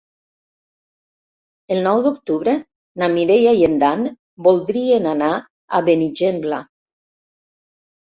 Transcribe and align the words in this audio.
El 1.75 1.81
nou 1.89 2.01
d'octubre 2.07 2.55
na 3.03 3.11
Mireia 3.19 3.53
i 3.61 3.63
en 3.69 3.79
Dan 3.85 4.03
voldrien 4.51 5.09
anar 5.15 5.33
a 5.41 5.87
Benigembla. 5.93 6.67